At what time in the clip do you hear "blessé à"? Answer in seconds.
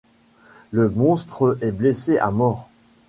1.71-2.31